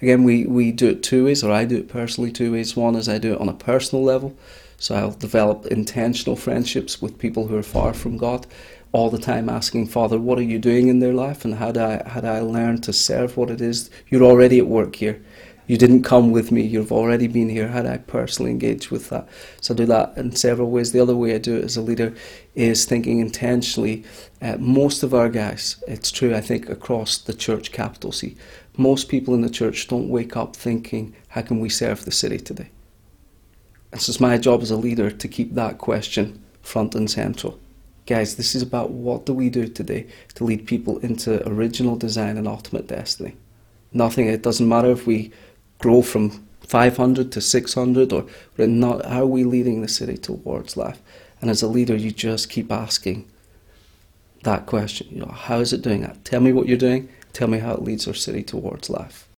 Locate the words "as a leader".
21.64-22.14, 34.62-35.10, 51.50-51.94